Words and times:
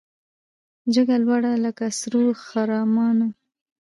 جګه 0.93 1.15
لوړه 1.25 1.51
لکه 1.65 1.85
سرو 1.99 2.23
خرامانه 2.45 3.27